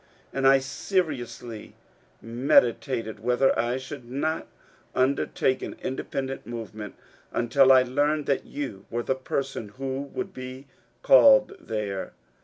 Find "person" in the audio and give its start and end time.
9.13-9.69